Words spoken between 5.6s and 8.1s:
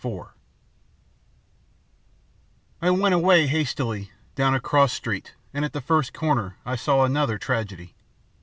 at the first corner I saw another tragedy.